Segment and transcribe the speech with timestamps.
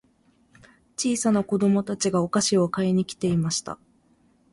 [0.97, 3.77] 小さな子供たちがお菓子を買いに来ていました。